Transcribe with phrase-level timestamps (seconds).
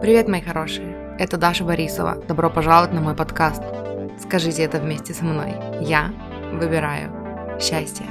[0.00, 1.16] Привет, мои хорошие!
[1.18, 2.16] Это Даша Борисова.
[2.28, 3.62] Добро пожаловать на мой подкаст.
[4.18, 5.54] Скажите это вместе со мной.
[5.80, 6.12] Я
[6.52, 7.10] выбираю
[7.60, 8.04] счастье.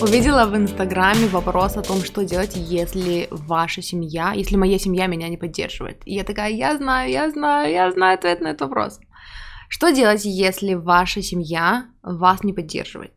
[0.00, 5.28] Увидела в Инстаграме вопрос о том, что делать, если ваша семья, если моя семья меня
[5.28, 6.00] не поддерживает.
[6.04, 9.00] И я такая, я знаю, я знаю, я знаю ответ на этот вопрос.
[9.68, 13.12] Что делать, если ваша семья вас не поддерживает?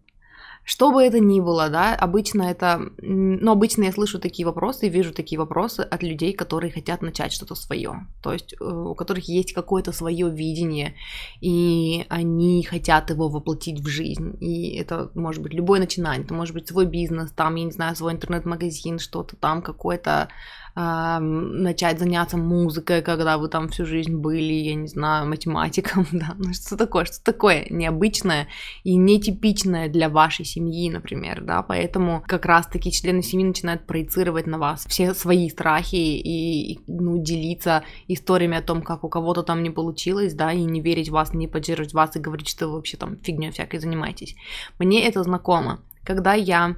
[0.63, 4.89] Что бы это ни было, да, обычно это, ну, обычно я слышу такие вопросы и
[4.89, 9.27] вижу такие вопросы от людей, которые хотят начать что-то свое, то есть э, у которых
[9.27, 10.93] есть какое-то свое видение,
[11.41, 16.53] и они хотят его воплотить в жизнь, и это может быть любое начинание, это может
[16.53, 20.29] быть свой бизнес, там, я не знаю, свой интернет-магазин, что-то там, какое-то
[20.75, 26.53] начать заняться музыкой, когда вы там всю жизнь были, я не знаю, математиком, да, ну
[26.53, 28.47] что такое, что такое необычное
[28.83, 34.58] и нетипичное для вашей семьи, например, да, поэтому как раз-таки члены семьи начинают проецировать на
[34.58, 39.69] вас все свои страхи и, ну, делиться историями о том, как у кого-то там не
[39.69, 42.97] получилось, да, и не верить в вас, не поддерживать вас и говорить, что вы вообще
[42.97, 44.36] там фигней всякой занимаетесь.
[44.80, 45.81] Мне это знакомо.
[46.03, 46.75] Когда я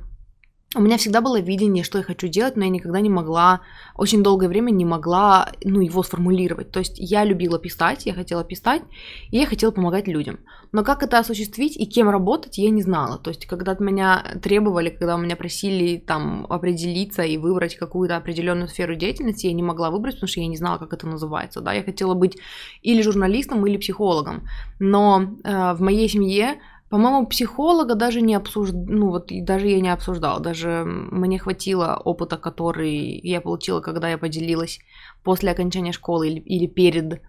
[0.75, 3.61] у меня всегда было видение, что я хочу делать, но я никогда не могла,
[3.95, 6.71] очень долгое время не могла, ну, его сформулировать.
[6.71, 8.81] То есть я любила писать, я хотела писать,
[9.30, 10.39] и я хотела помогать людям.
[10.71, 13.19] Но как это осуществить и кем работать, я не знала.
[13.19, 18.17] То есть когда от меня требовали, когда у меня просили там определиться и выбрать какую-то
[18.17, 21.61] определенную сферу деятельности, я не могла выбрать, потому что я не знала, как это называется.
[21.61, 22.37] Да, я хотела быть
[22.81, 24.47] или журналистом, или психологом.
[24.80, 26.59] Но э, в моей семье
[26.94, 32.38] по-моему, психолога даже не обсуждал, ну вот даже я не обсуждала, даже мне хватило опыта,
[32.38, 34.80] который я получила, когда я поделилась
[35.23, 37.23] после окончания школы или, или перед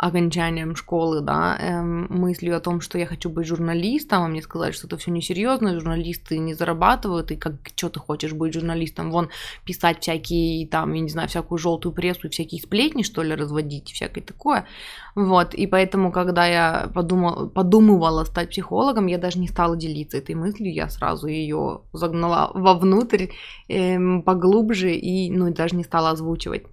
[0.00, 4.72] окончанием школы, да, эм, мыслью о том, что я хочу быть журналистом, а мне сказали,
[4.72, 9.28] что это все несерьезно, журналисты не зарабатывают, и как что ты хочешь быть журналистом, вон
[9.64, 14.22] писать всякие, там, я не знаю, всякую желтую прессу всякие сплетни, что ли, разводить, всякое
[14.22, 14.66] такое,
[15.14, 20.34] вот, и поэтому, когда я подумала, подумывала стать психологом, я даже не стала делиться этой
[20.34, 23.26] мыслью, я сразу ее загнала вовнутрь
[23.68, 26.64] эм, поглубже и, ну, даже не стала озвучивать.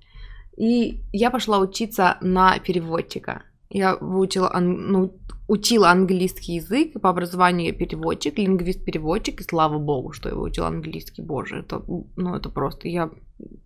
[0.58, 3.44] И я пошла учиться на переводчика.
[3.70, 5.14] Я выучила, ну,
[5.48, 11.22] учила английский язык, по образованию я переводчик, лингвист-переводчик, и слава богу, что я выучила английский,
[11.22, 11.84] боже, это,
[12.16, 13.10] ну, это просто, я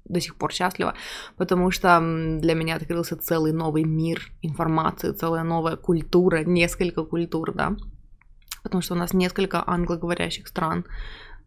[0.05, 0.93] до сих пор счастлива,
[1.37, 1.99] потому что
[2.39, 7.75] для меня открылся целый новый мир информации, целая новая культура, несколько культур, да,
[8.63, 10.85] потому что у нас несколько англоговорящих стран,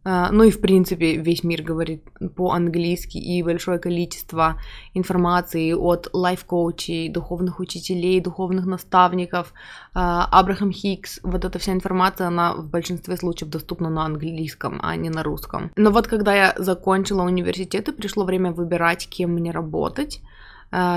[0.05, 2.03] ну и в принципе весь мир говорит
[2.37, 4.61] по-английски и большое количество
[4.93, 9.53] информации от лайф-коучей, духовных учителей, духовных наставников,
[9.95, 14.97] а, Абрахам Хикс, вот эта вся информация, она в большинстве случаев доступна на английском, а
[14.97, 15.71] не на русском.
[15.77, 20.21] Но вот когда я закончила университет и пришло время выбирать, кем мне работать,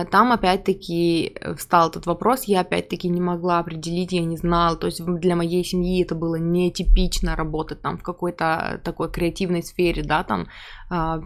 [0.05, 4.87] там опять-таки э, встал этот вопрос, я опять-таки не могла определить, я не знала, то
[4.87, 10.23] есть для моей семьи это было нетипично работать там в какой-то такой креативной сфере, да,
[10.23, 10.47] там
[10.89, 11.19] а,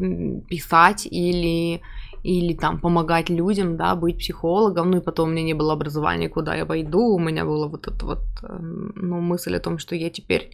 [0.49, 1.81] писать или
[2.23, 6.29] или там помогать людям, да, быть психологом, ну и потом у меня не было образования,
[6.29, 9.95] куда я пойду, у меня была вот эта вот, эм, ну, мысль о том, что
[9.95, 10.51] я теперь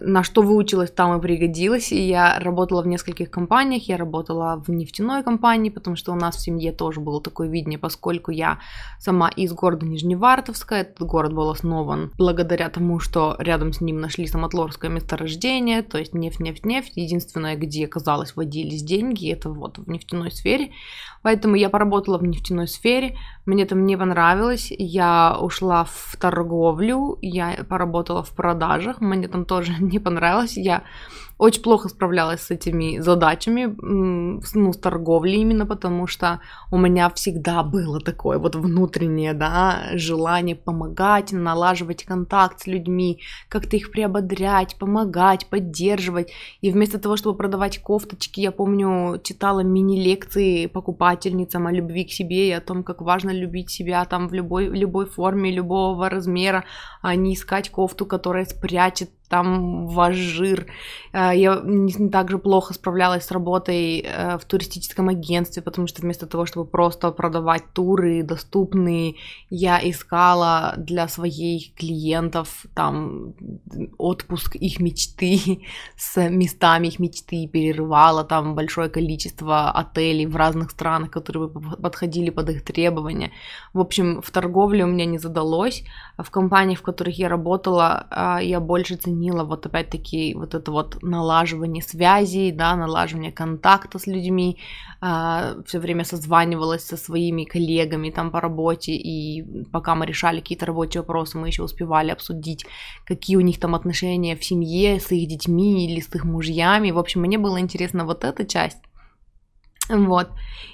[0.00, 1.92] на что выучилась, там и пригодилась.
[1.92, 3.88] И я работала в нескольких компаниях.
[3.88, 7.78] Я работала в нефтяной компании, потому что у нас в семье тоже было такое видение,
[7.78, 8.58] поскольку я
[8.98, 10.76] сама из города Нижневартовска.
[10.76, 16.14] Этот город был основан благодаря тому, что рядом с ним нашли самотлорское месторождение, то есть
[16.14, 16.92] нефть, нефть, нефть.
[16.96, 20.72] Единственное, где, казалось, водились деньги, это вот в нефтяной сфере.
[21.22, 27.64] Поэтому я поработала в нефтяной сфере, мне там не понравилось, я ушла в торговлю, я
[27.68, 30.82] поработала в продажах, мне там тоже не понравилось, я
[31.40, 37.62] очень плохо справлялась с этими задачами, ну, с торговлей именно, потому что у меня всегда
[37.62, 45.46] было такое вот внутреннее, да, желание помогать, налаживать контакт с людьми, как-то их приободрять, помогать,
[45.46, 46.30] поддерживать.
[46.60, 52.48] И вместо того, чтобы продавать кофточки, я помню, читала мини-лекции покупательницам о любви к себе
[52.48, 56.64] и о том, как важно любить себя там в любой, любой форме, любого размера,
[57.00, 60.66] а не искать кофту, которая спрячет там ваш жир.
[61.12, 66.02] А, я не так же плохо справлялась с работой э, в туристическом агентстве, потому что
[66.02, 69.14] вместо того, чтобы просто продавать туры доступные,
[69.48, 73.34] я искала для своих клиентов там
[73.98, 75.62] отпуск их мечты
[75.96, 82.50] с местами их мечты, перерывала там большое количество отелей в разных странах, которые подходили под
[82.50, 83.30] их требования.
[83.72, 85.84] В общем, в торговле у меня не задалось.
[86.18, 91.02] В компаниях, в которых я работала, а, я больше ценила вот опять-таки вот это вот
[91.02, 94.58] налаживание связей, да, налаживание контакта с людьми,
[95.02, 100.66] э, все время созванивалась со своими коллегами там по работе, и пока мы решали какие-то
[100.66, 102.66] рабочие вопросы, мы еще успевали обсудить,
[103.06, 106.90] какие у них там отношения в семье с их детьми или с их мужьями.
[106.90, 108.78] В общем, мне было интересно вот эта часть.
[109.90, 110.28] Вот.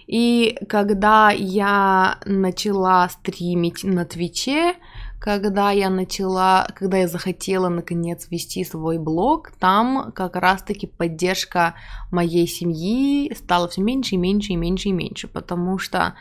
[0.07, 4.75] И когда я начала стримить на Твиче,
[5.27, 11.75] когда я начала, когда я захотела наконец вести свой блог, там как раз-таки поддержка
[12.13, 16.15] моей семьи стала все меньше и меньше и меньше и меньше, потому что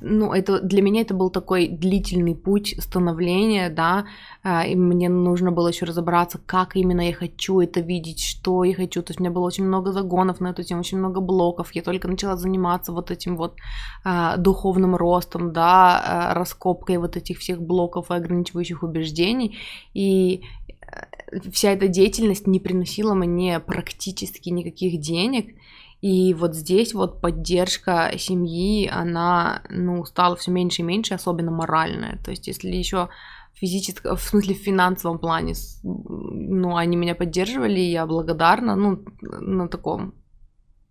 [0.00, 4.06] ну, это для меня это был такой длительный путь становления, да,
[4.42, 8.74] а, и мне нужно было еще разобраться, как именно я хочу это видеть, что я
[8.74, 9.02] хочу.
[9.02, 11.74] То есть у меня было очень много загонов на эту тему, очень много блоков.
[11.74, 13.56] Я только начала заниматься вот этим вот
[14.04, 19.58] а, духовным ростом, да, а, раскопкой вот этих всех блоков и ограничивающих убеждений.
[19.94, 20.42] И
[20.80, 25.54] э, вся эта деятельность не приносила мне практически никаких денег.
[26.00, 32.18] И вот здесь вот поддержка семьи, она, ну, стала все меньше и меньше, особенно моральная.
[32.24, 33.08] То есть, если еще
[33.54, 39.68] физическом, в смысле в финансовом плане, ну, они меня поддерживали, и я благодарна, ну, на
[39.68, 40.14] таком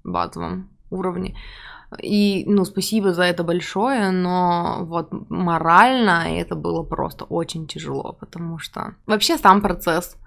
[0.03, 1.37] базовом уровне.
[2.03, 8.59] И, ну, спасибо за это большое, но вот морально это было просто очень тяжело, потому
[8.59, 10.17] что вообще сам процесс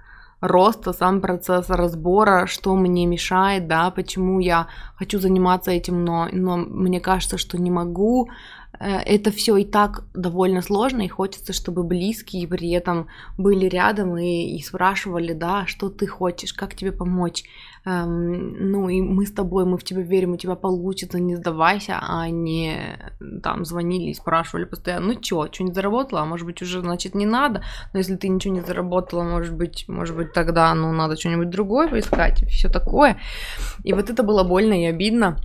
[0.40, 4.66] роста, сам процесс разбора, что мне мешает, да, почему я
[4.96, 8.30] хочу заниматься этим, но, но мне кажется, что не могу,
[8.80, 14.56] это все и так довольно сложно, и хочется, чтобы близкие при этом были рядом и,
[14.56, 17.44] и спрашивали, да, что ты хочешь, как тебе помочь.
[17.84, 21.98] Эм, ну и мы с тобой, мы в тебя верим, у тебя получится, не сдавайся,
[22.00, 22.98] а не
[23.42, 27.26] там звонили и спрашивали постоянно, ну чё, что не заработала, может быть уже, значит, не
[27.26, 27.62] надо,
[27.92, 31.88] но если ты ничего не заработала, может быть, может быть тогда, ну, надо что-нибудь другое
[31.88, 33.18] поискать, все такое.
[33.84, 35.38] И вот это было больно и обидно.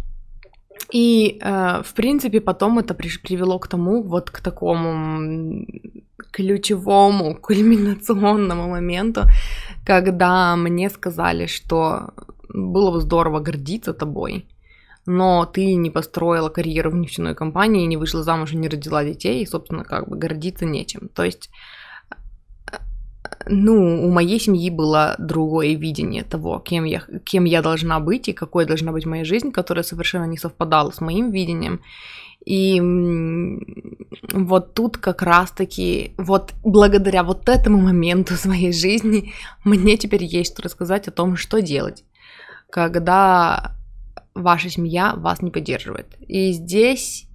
[0.91, 5.65] И, э, в принципе, потом это привело к тому, вот к такому
[6.31, 9.21] ключевому, кульминационному моменту,
[9.85, 12.13] когда мне сказали, что
[12.49, 14.45] было бы здорово гордиться тобой,
[15.05, 19.43] но ты не построила карьеру в нефтяной компании, не вышла замуж и не родила детей,
[19.43, 21.09] и, собственно, как бы гордиться нечем.
[21.09, 21.49] То есть
[23.47, 28.33] ну, у моей семьи было другое видение того, кем я, кем я должна быть и
[28.33, 31.81] какой должна быть моя жизнь, которая совершенно не совпадала с моим видением.
[32.45, 32.79] И
[34.31, 39.33] вот тут как раз-таки, вот благодаря вот этому моменту своей жизни,
[39.63, 42.03] мне теперь есть что рассказать о том, что делать,
[42.69, 43.75] когда
[44.33, 46.07] ваша семья вас не поддерживает.
[46.27, 47.27] И здесь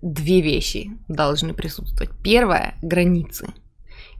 [0.00, 2.10] две вещи должны присутствовать.
[2.22, 3.48] Первое– границы–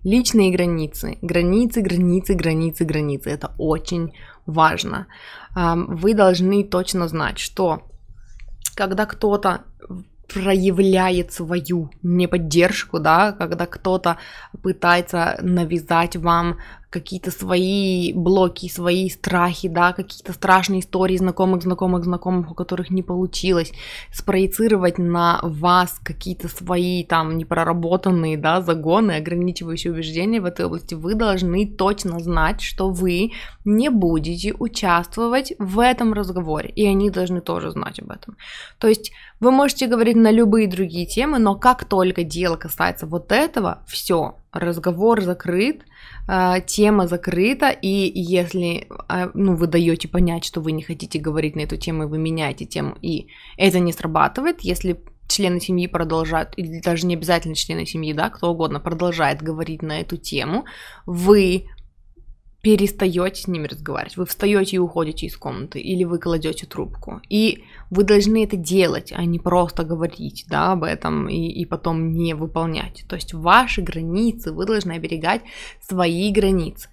[0.04, 1.19] Личные границы.
[1.22, 3.31] Границы, границы, границы, границы.
[3.31, 4.12] Это очень
[4.46, 5.06] важно.
[5.54, 7.82] Вы должны точно знать, что
[8.75, 9.62] когда кто-то
[10.32, 14.16] проявляет свою неподдержку, да, когда кто-то
[14.62, 16.58] пытается навязать вам
[16.93, 23.03] какие-то свои блоки, свои страхи, да, какие-то страшные истории знакомых, знакомых, знакомых, у которых не
[23.03, 23.73] получилось,
[24.12, 31.15] спроецировать на вас какие-то свои там непроработанные, да, загоны, ограничивающие убеждения в этой области, вы
[31.15, 33.32] должны точно знать, что вы
[33.65, 38.37] не будете участвовать в этом разговоре, и они должны тоже знать об этом.
[38.79, 43.32] То есть вы можете говорить на любые другие темы, но как только дело касается вот
[43.32, 45.82] этого, все, разговор закрыт,
[46.29, 51.56] а, тема закрыта, и если а, ну, вы даете понять, что вы не хотите говорить
[51.56, 56.53] на эту тему, и вы меняете тему, и это не срабатывает, если члены семьи продолжают,
[56.56, 60.67] или даже не обязательно члены семьи, да, кто угодно продолжает говорить на эту тему,
[61.06, 61.67] вы
[62.62, 64.16] перестаете с ними разговаривать.
[64.16, 67.20] Вы встаете и уходите из комнаты, или вы кладете трубку.
[67.28, 72.12] И вы должны это делать, а не просто говорить да, об этом и, и потом
[72.12, 73.04] не выполнять.
[73.08, 75.42] То есть ваши границы, вы должны оберегать
[75.81, 76.88] свои границы.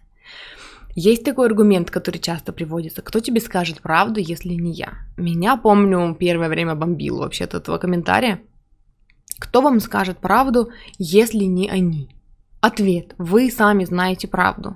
[0.95, 3.03] Есть такой аргумент, который часто приводится.
[3.03, 4.93] Кто тебе скажет правду, если не я?
[5.17, 8.41] Меня, помню, первое время бомбил вообще от этого комментария.
[9.37, 12.09] Кто вам скажет правду, если не они?
[12.59, 13.13] Ответ.
[13.19, 14.75] Вы сами знаете правду.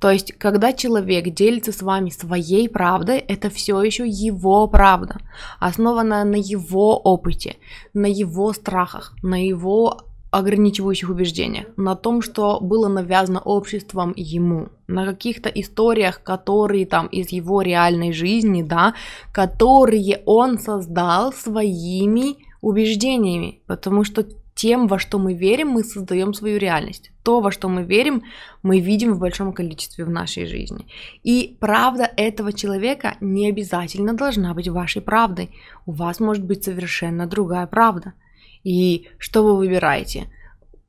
[0.00, 5.16] То есть, когда человек делится с вами своей правдой, это все еще его правда,
[5.58, 7.56] основанная на его опыте,
[7.94, 15.06] на его страхах, на его ограничивающих убеждениях, на том, что было навязано обществом ему, на
[15.06, 18.94] каких-то историях, которые там из его реальной жизни, да,
[19.32, 24.26] которые он создал своими убеждениями, потому что
[24.58, 27.12] тем, во что мы верим, мы создаем свою реальность.
[27.22, 28.24] То, во что мы верим,
[28.64, 30.88] мы видим в большом количестве в нашей жизни.
[31.22, 35.50] И правда этого человека не обязательно должна быть вашей правдой.
[35.86, 38.14] У вас может быть совершенно другая правда.
[38.64, 40.26] И что вы выбираете?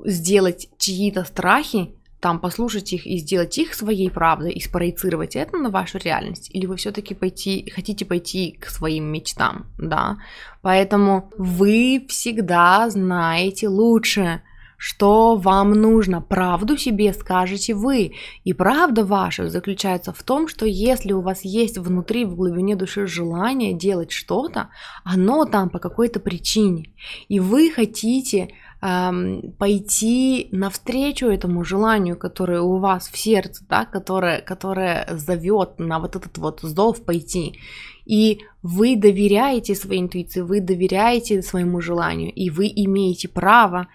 [0.04, 5.70] Сделать чьи-то страхи, там послушать их и сделать их своей правдой и спроецировать это на
[5.70, 10.18] вашу реальность, или вы все-таки пойти, хотите пойти к своим мечтам, да?
[10.62, 14.42] Поэтому вы всегда знаете лучше,
[14.80, 16.22] что вам нужно.
[16.22, 18.14] Правду себе скажете вы.
[18.46, 23.06] И правда ваша заключается в том, что если у вас есть внутри, в глубине души
[23.06, 24.70] желание делать что-то,
[25.04, 26.92] оно там по какой-то причине.
[27.28, 35.08] И вы хотите пойти навстречу этому желанию, которое у вас в сердце, да, которое, которое
[35.18, 37.60] зовет на вот этот вот зов пойти.
[38.06, 43.88] И вы доверяете своей интуиции, вы доверяете своему желанию, и вы имеете право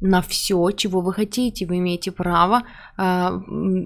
[0.00, 1.66] на все, чего вы хотите.
[1.66, 2.62] Вы имеете право
[2.96, 3.30] э,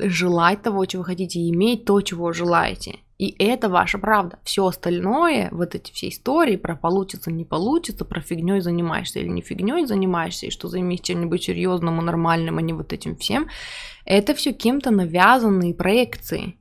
[0.09, 2.99] желать того, чего хотите, и иметь то, чего желаете.
[3.19, 4.39] И это ваша правда.
[4.45, 9.41] Все остальное, вот эти все истории про получится, не получится, про фигней занимаешься или не
[9.41, 13.49] фигней занимаешься, и что займись чем-нибудь серьезным и нормальным, а не вот этим всем,
[14.05, 16.57] это все кем-то навязанные проекции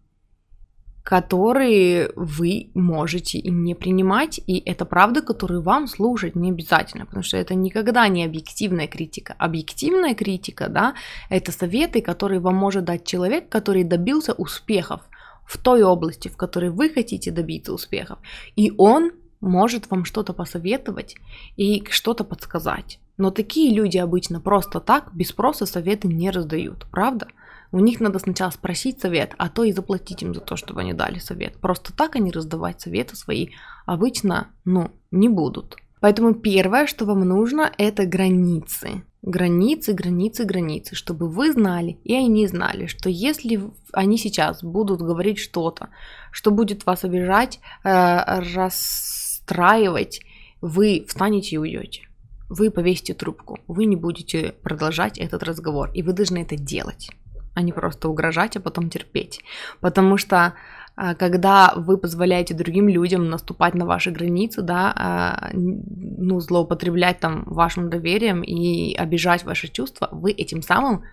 [1.04, 7.24] которые вы можете и не принимать, и это правда, которую вам слушать не обязательно, потому
[7.24, 9.36] что это никогда не объективная критика.
[9.38, 10.96] Объективная критика, да,
[11.30, 15.02] это советы, которые вам может дать человек, который добился успехов
[15.46, 18.20] в той области, в которой вы хотите добиться успехов,
[18.56, 21.16] и он может вам что-то посоветовать
[21.58, 23.00] и что-то подсказать.
[23.18, 27.28] Но такие люди обычно просто так, без спроса советы не раздают, правда?
[27.72, 30.94] У них надо сначала спросить совет, а то и заплатить им за то, чтобы они
[30.94, 31.58] дали совет.
[31.58, 33.50] Просто так они раздавать советы свои
[33.86, 35.78] обычно, ну, не будут.
[36.00, 39.04] Поэтому первое, что вам нужно, это границы.
[39.26, 43.62] Границы, границы, границы, чтобы вы знали, и они знали, что если
[43.94, 45.88] они сейчас будут говорить что-то,
[46.30, 50.20] что будет вас обижать, э, расстраивать,
[50.60, 52.02] вы встанете и уйдете.
[52.50, 57.10] Вы повесите трубку, вы не будете продолжать этот разговор, и вы должны это делать
[57.54, 59.42] а не просто угрожать, а потом терпеть.
[59.80, 60.54] Потому что
[60.96, 67.44] а, когда вы позволяете другим людям наступать на ваши границы, да, а, ну, злоупотреблять там
[67.46, 71.04] вашим доверием и обижать ваши чувства, вы этим самым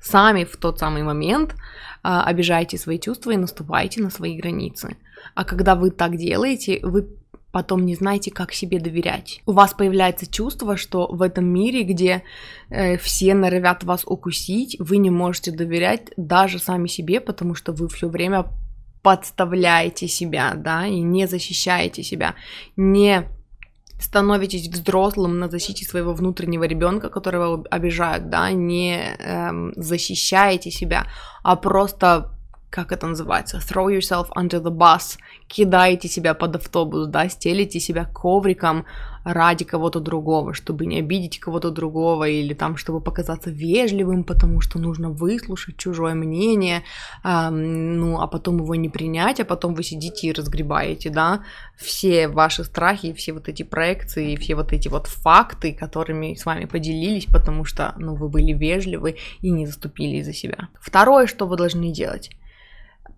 [0.00, 1.54] сами в тот самый момент
[2.02, 4.96] а, обижаете свои чувства и наступаете на свои границы.
[5.34, 7.08] А когда вы так делаете, вы
[7.52, 9.40] потом не знаете, как себе доверять.
[9.46, 12.22] У вас появляется чувство, что в этом мире, где
[12.68, 17.88] э, все норовят вас укусить, вы не можете доверять даже сами себе, потому что вы
[17.88, 18.46] все время
[19.02, 22.34] подставляете себя, да, и не защищаете себя,
[22.76, 23.26] не
[24.00, 31.06] становитесь взрослым на защите своего внутреннего ребенка, которого обижают, да, не эм, защищаете себя,
[31.42, 32.37] а просто
[32.70, 38.04] как это называется, throw yourself under the bus, кидаете себя под автобус, да, стелите себя
[38.04, 38.84] ковриком
[39.24, 44.78] ради кого-то другого, чтобы не обидеть кого-то другого или там, чтобы показаться вежливым, потому что
[44.78, 46.82] нужно выслушать чужое мнение,
[47.24, 51.42] эм, ну, а потом его не принять, а потом вы сидите и разгребаете, да,
[51.76, 56.64] все ваши страхи, все вот эти проекции, все вот эти вот факты, которыми с вами
[56.64, 60.68] поделились, потому что, ну, вы были вежливы и не заступили за себя.
[60.80, 62.30] Второе, что вы должны делать,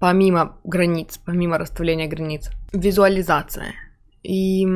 [0.01, 2.51] помимо границ, помимо расставления границ.
[2.73, 3.75] Визуализация.
[4.23, 4.67] И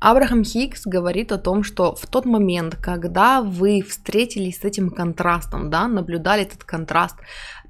[0.00, 5.70] Абрахам Хикс говорит о том, что в тот момент, когда вы встретились с этим контрастом,
[5.70, 7.16] да, наблюдали этот контраст,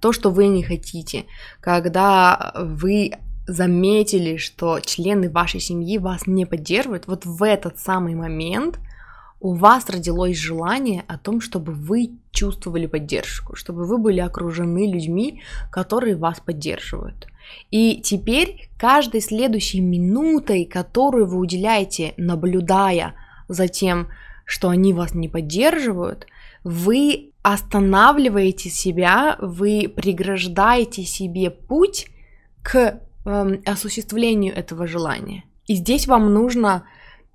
[0.00, 1.26] то, что вы не хотите,
[1.61, 3.12] когда вы
[3.47, 8.78] заметили, что члены вашей семьи вас не поддерживают, вот в этот самый момент–
[9.40, 15.43] у вас родилось желание о том, чтобы вы чувствовали поддержку, чтобы вы были окружены людьми,
[15.71, 17.28] которые вас поддерживают.
[17.71, 23.14] И теперь каждой следующей минутой, которую вы уделяете, наблюдая
[23.49, 24.09] за тем,
[24.45, 26.26] что они вас не поддерживают,
[26.64, 32.09] вы останавливаете себя, вы преграждаете себе путь
[32.62, 35.45] к э, осуществлению этого желания.
[35.66, 36.85] И здесь вам нужно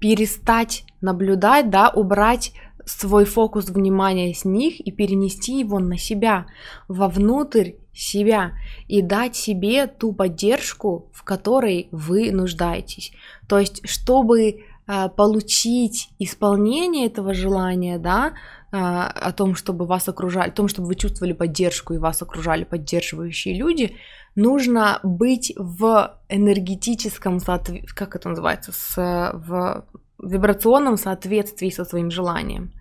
[0.02, 2.54] перестать наблюдать, да, убрать
[2.86, 6.48] свой фокус внимания с них и перенести его на себя,
[6.88, 8.54] вовнутрь себя
[8.88, 13.14] и дать себе ту поддержку, в которой вы нуждаетесь.
[13.48, 14.42] То есть, чтобы
[14.88, 18.34] э, получить исполнение этого желания, да,
[18.72, 22.64] э, о том, чтобы вас окружали, о том, чтобы вы чувствовали поддержку и вас окружали
[22.64, 23.96] поддерживающие люди,
[24.36, 27.40] нужно быть в энергетическом
[27.94, 28.96] как это называется, с,
[29.34, 29.86] в
[30.22, 32.74] вибрационном соответствии со своим желанием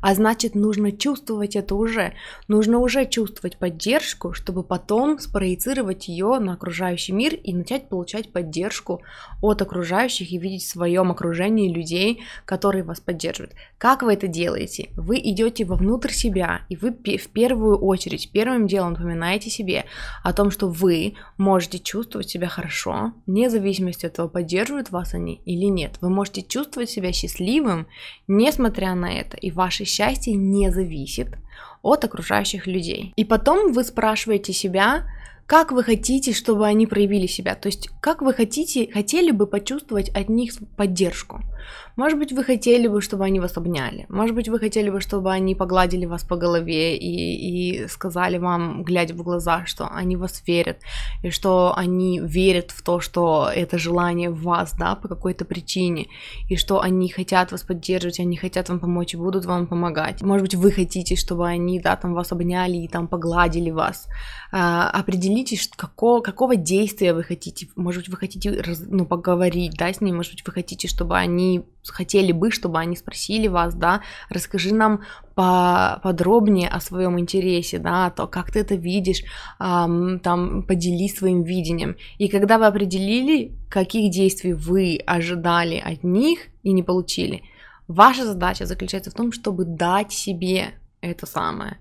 [0.00, 2.14] а значит нужно чувствовать это уже,
[2.46, 9.02] нужно уже чувствовать поддержку, чтобы потом спроецировать ее на окружающий мир и начать получать поддержку
[9.42, 13.54] от окружающих и видеть в своем окружении людей, которые вас поддерживают.
[13.78, 14.90] Как вы это делаете?
[14.96, 19.84] Вы идете вовнутрь себя, и вы в первую очередь, первым делом напоминаете себе
[20.22, 25.40] о том, что вы можете чувствовать себя хорошо, вне зависимости от того, поддерживают вас они
[25.44, 25.96] или нет.
[26.00, 27.86] Вы можете чувствовать себя счастливым,
[28.26, 31.28] несмотря на это, и ваши счастье не зависит
[31.82, 33.12] от окружающих людей.
[33.16, 35.04] И потом вы спрашиваете себя,
[35.46, 40.10] как вы хотите, чтобы они проявили себя, то есть как вы хотите, хотели бы почувствовать
[40.10, 41.40] от них поддержку.
[41.98, 44.06] Может быть, вы хотели бы, чтобы они вас обняли.
[44.08, 48.84] Может быть, вы хотели бы, чтобы они погладили вас по голове и, и сказали вам,
[48.84, 50.76] глядя в глаза, что они вас верят,
[51.24, 56.06] и что они верят в то, что это желание в вас, да, по какой-то причине,
[56.48, 60.22] и что они хотят вас поддерживать, они хотят вам помочь и будут вам помогать.
[60.22, 64.06] Может быть, вы хотите, чтобы они, да, там вас обняли и там погладили вас.
[64.52, 67.66] А, определитесь, какого, какого действия вы хотите.
[67.74, 71.64] Может быть, вы хотите, ну, поговорить, да, с ними, может быть, вы хотите, чтобы они
[71.90, 75.00] хотели бы, чтобы они спросили вас, да, расскажи нам
[75.34, 79.22] подробнее о своем интересе, да, то, как ты это видишь,
[79.58, 81.96] там, поделись своим видением.
[82.18, 87.42] И когда вы определили, каких действий вы ожидали от них и не получили,
[87.86, 91.78] ваша задача заключается в том, чтобы дать себе это самое,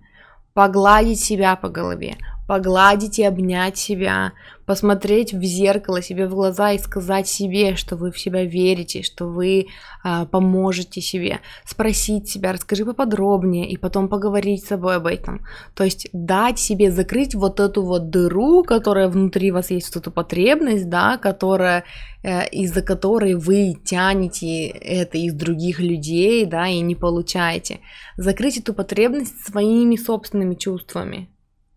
[0.53, 4.33] погладить себя по голове, погладить и обнять себя,
[4.67, 9.25] посмотреть в зеркало себе в глаза и сказать себе, что вы в себя верите, что
[9.25, 9.67] вы
[10.03, 15.45] а, поможете себе, спросить себя, расскажи поподробнее и потом поговорить с собой об этом.
[15.73, 20.11] То есть дать себе закрыть вот эту вот дыру, которая внутри вас есть, вот эту
[20.11, 21.85] потребность, да, которая
[22.23, 27.79] э, из-за которой вы тянете это из других людей, да, и не получаете.
[28.17, 31.29] Закрыть эту потребность своими собственными чувствами.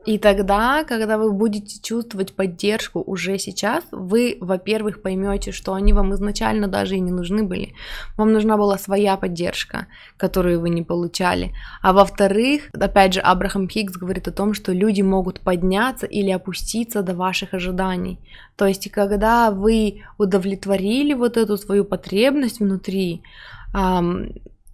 [0.06, 6.14] И тогда, когда вы будете чувствовать поддержку уже сейчас, вы, во-первых, поймете, что они вам
[6.14, 7.74] изначально даже и не нужны были.
[8.16, 11.52] Вам нужна была своя поддержка, которую вы не получали.
[11.82, 17.02] А во-вторых, опять же, Абрахам Хиггс говорит о том, что люди могут подняться или опуститься
[17.02, 18.18] до ваших ожиданий.
[18.56, 23.22] То есть, когда вы удовлетворили вот эту свою потребность внутри,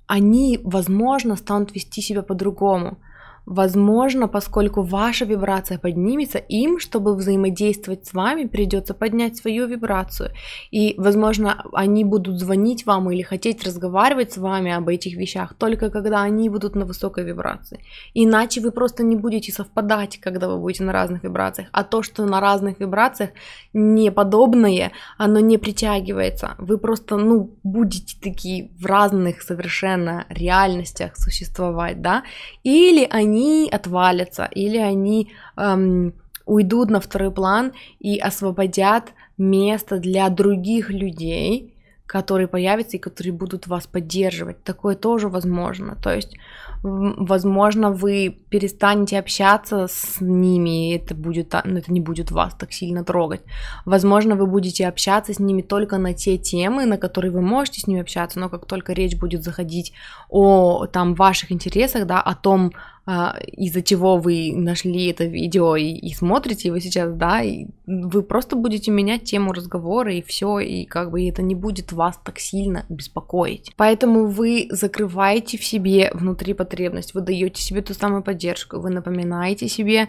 [0.07, 2.99] они, возможно, станут вести себя по-другому.
[3.47, 10.31] Возможно, поскольку ваша вибрация поднимется, им, чтобы взаимодействовать с вами, придется поднять свою вибрацию.
[10.73, 15.91] И, возможно, они будут звонить вам или хотеть разговаривать с вами об этих вещах только
[15.91, 17.85] когда они будут на высокой вибрации.
[18.15, 21.69] Иначе вы просто не будете совпадать, когда вы будете на разных вибрациях.
[21.71, 23.31] А то, что на разных вибрациях
[23.73, 26.57] неподобное, оно не притягивается.
[26.59, 32.25] Вы просто, ну, будете такие в разных совершенно реальностях существовать, да?
[32.65, 36.15] Или они они отвалятся или они эм,
[36.47, 41.75] уйдут на второй план и освободят место для других людей,
[42.07, 44.63] которые появятся и которые будут вас поддерживать.
[44.63, 45.97] Такое тоже возможно.
[46.03, 46.37] То есть,
[46.83, 52.73] возможно, вы перестанете общаться с ними, и это, будет, ну, это не будет вас так
[52.73, 53.43] сильно трогать.
[53.85, 57.87] Возможно, вы будете общаться с ними только на те темы, на которые вы можете с
[57.89, 59.93] ними общаться, но как только речь будет заходить
[60.29, 65.93] о там, ваших интересах, да, о том, а, из-за чего вы нашли это видео и,
[65.93, 70.85] и смотрите его сейчас, да, и вы просто будете менять тему разговора и все, и
[70.87, 73.73] как бы это не будет вас так сильно беспокоить.
[73.77, 79.69] Поэтому вы закрываете в себе внутри потребность, вы даете себе ту самую поддержку, вы напоминаете
[79.69, 80.09] себе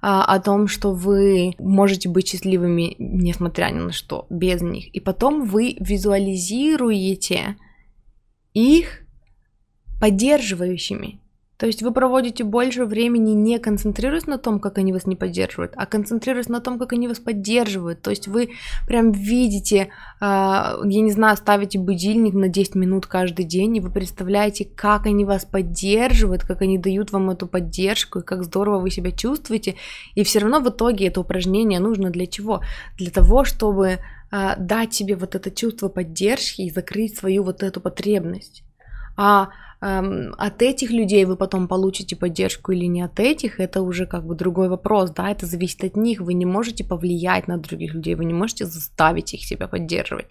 [0.00, 4.88] а, о том, что вы можете быть счастливыми, несмотря ни на что, без них.
[4.94, 7.56] И потом вы визуализируете
[8.54, 9.02] их
[10.00, 11.20] поддерживающими,
[11.58, 15.72] то есть вы проводите больше времени не концентрируясь на том, как они вас не поддерживают,
[15.76, 18.00] а концентрируясь на том, как они вас поддерживают.
[18.00, 18.50] То есть вы
[18.86, 19.88] прям видите, э,
[20.20, 25.24] я не знаю, ставите будильник на 10 минут каждый день, и вы представляете, как они
[25.24, 29.74] вас поддерживают, как они дают вам эту поддержку, и как здорово вы себя чувствуете.
[30.14, 32.62] И все равно в итоге это упражнение нужно для чего?
[32.96, 33.98] Для того, чтобы
[34.30, 38.62] э, дать себе вот это чувство поддержки и закрыть свою вот эту потребность.
[39.16, 39.48] А
[39.80, 44.34] от этих людей вы потом получите поддержку или не от этих, это уже как бы
[44.34, 48.24] другой вопрос, да, это зависит от них, вы не можете повлиять на других людей, вы
[48.24, 50.26] не можете заставить их себя поддерживать,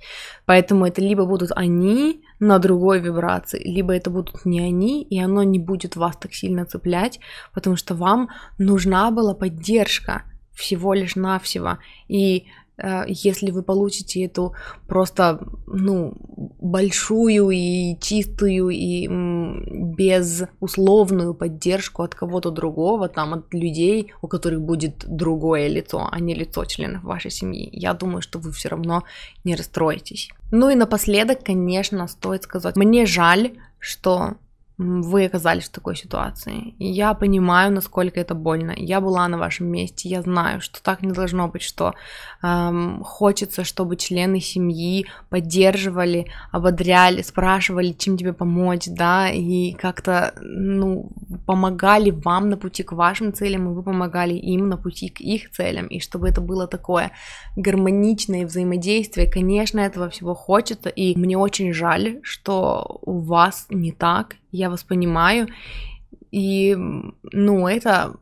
[0.46, 5.44] поэтому это либо будут они на другой вибрации, либо это будут не они, и оно
[5.44, 7.20] не будет вас так сильно цеплять,
[7.54, 11.78] потому что вам нужна была поддержка, всего лишь навсего.
[12.08, 12.48] И
[13.08, 14.54] если вы получите эту
[14.88, 16.14] просто, ну,
[16.60, 25.06] большую и чистую и безусловную поддержку от кого-то другого, там, от людей, у которых будет
[25.08, 29.04] другое лицо, а не лицо членов вашей семьи, я думаю, что вы все равно
[29.44, 30.30] не расстроитесь.
[30.52, 34.36] Ну и напоследок, конечно, стоит сказать, мне жаль, что
[34.78, 36.76] вы оказались в такой ситуации.
[36.78, 38.74] Я понимаю, насколько это больно.
[38.76, 41.96] Я была на вашем месте, я знаю, что так не должно быть, что
[42.44, 51.10] эм, хочется, чтобы члены семьи поддерживали, ободряли, спрашивали, чем тебе помочь, да, и как-то, ну,
[51.48, 55.50] помогали вам на пути к вашим целям, и вы помогали им на пути к их
[55.50, 57.12] целям, и чтобы это было такое
[57.56, 64.36] гармоничное взаимодействие, конечно, этого всего хочется, и мне очень жаль, что у вас не так,
[64.52, 65.48] я вас понимаю.
[66.32, 66.76] И,
[67.32, 68.16] ну, это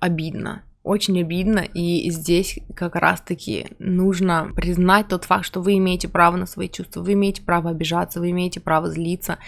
[0.00, 6.36] обидно очень обидно, и здесь как раз-таки нужно признать тот факт, что вы имеете право
[6.36, 9.38] на свои чувства, вы имеете право обижаться, вы имеете право злиться,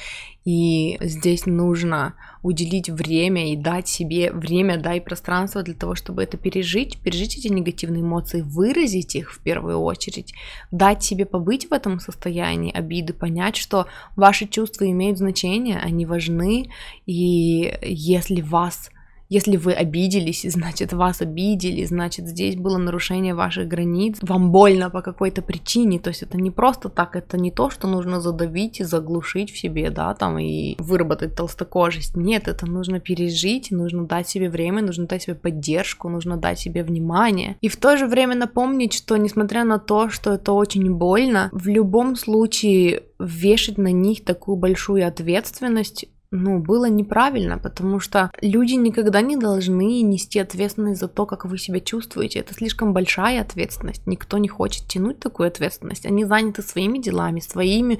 [0.44, 6.22] и здесь нужно уделить время и дать себе время, да, и пространство для того, чтобы
[6.22, 10.34] это пережить, пережить эти негативные эмоции, выразить их в первую очередь,
[10.70, 16.70] дать себе побыть в этом состоянии обиды, понять, что ваши чувства имеют значение, они важны,
[17.06, 18.90] и если вас
[19.30, 25.02] если вы обиделись, значит вас обидели, значит здесь было нарушение ваших границ, вам больно по
[25.02, 28.84] какой-то причине, то есть это не просто так, это не то, что нужно задавить и
[28.84, 34.50] заглушить в себе, да, там и выработать толстокожесть, нет, это нужно пережить, нужно дать себе
[34.50, 37.56] время, нужно дать себе поддержку, нужно дать себе внимание.
[37.60, 41.68] И в то же время напомнить, что несмотря на то, что это очень больно, в
[41.68, 49.20] любом случае вешать на них такую большую ответственность ну, было неправильно, потому что люди никогда
[49.20, 52.38] не должны нести ответственность за то, как вы себя чувствуете.
[52.38, 54.06] Это слишком большая ответственность.
[54.06, 56.06] Никто не хочет тянуть такую ответственность.
[56.06, 57.98] Они заняты своими делами, своими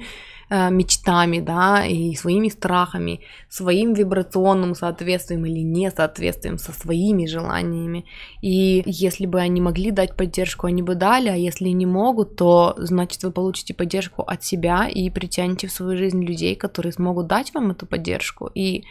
[0.51, 8.05] мечтами, да, и своими страхами, своим вибрационным соответствием или несоответствием со своими желаниями.
[8.41, 12.75] И если бы они могли дать поддержку, они бы дали, а если не могут, то
[12.77, 17.53] значит вы получите поддержку от себя и притянете в свою жизнь людей, которые смогут дать
[17.53, 18.49] вам эту поддержку.
[18.53, 18.83] И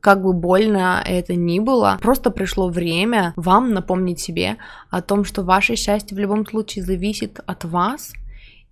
[0.00, 4.56] как бы больно это ни было, просто пришло время вам напомнить себе
[4.90, 8.12] о том, что ваше счастье в любом случае зависит от вас,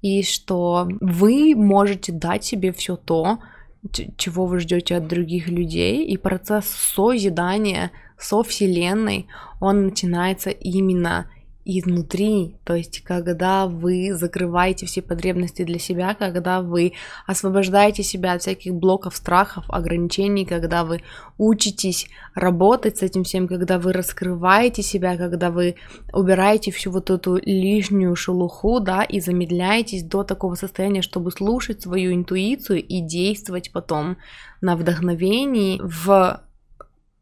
[0.03, 3.39] и что вы можете дать себе все то,
[4.17, 9.27] чего вы ждете от других людей, и процесс созидания со Вселенной,
[9.61, 11.31] он начинается именно
[11.71, 16.95] изнутри, то есть когда вы закрываете все потребности для себя, когда вы
[17.27, 21.03] освобождаете себя от всяких блоков, страхов, ограничений, когда вы
[21.37, 25.75] учитесь работать с этим всем, когда вы раскрываете себя, когда вы
[26.15, 32.15] убираете всю вот эту лишнюю шелуху, да, и замедляетесь до такого состояния, чтобы слушать свою
[32.15, 34.17] интуицию и действовать потом
[34.63, 36.41] на вдохновении в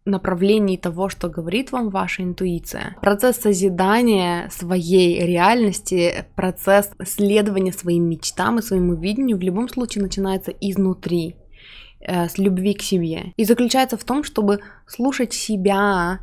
[0.06, 2.96] направлении того, что говорит вам ваша интуиция.
[3.02, 10.52] Процесс созидания своей реальности, процесс следования своим мечтам и своему видению в любом случае начинается
[10.52, 11.36] изнутри,
[12.00, 13.32] э, с любви к себе.
[13.36, 16.20] И заключается в том, чтобы слушать себя,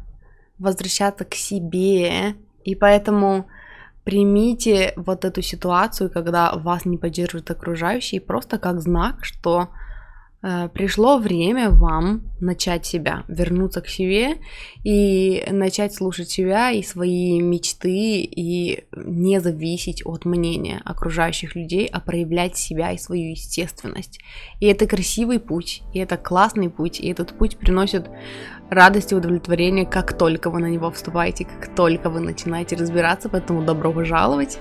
[0.58, 2.36] возвращаться к себе.
[2.64, 3.48] И поэтому
[4.04, 9.70] примите вот эту ситуацию, когда вас не поддерживают окружающие, просто как знак, что
[10.74, 14.36] пришло время вам начать себя, вернуться к себе
[14.84, 22.02] и начать слушать себя и свои мечты и не зависеть от мнения окружающих людей, а
[22.02, 24.20] проявлять себя и свою естественность.
[24.60, 28.10] И это красивый путь, и это классный путь, и этот путь приносит
[28.70, 33.64] радость и удовлетворение, как только вы на него вступаете, как только вы начинаете разбираться, поэтому
[33.64, 34.58] добро пожаловать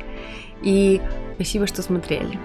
[0.63, 1.01] и
[1.35, 2.39] спасибо, что смотрели.